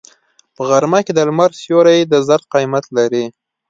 په 0.55 0.61
غرمه 0.69 0.99
کې 1.05 1.13
د 1.15 1.19
لمر 1.27 1.51
سیوری 1.61 1.99
د 2.11 2.13
زر 2.27 2.41
قیمت 2.53 2.85
لري 2.97 3.25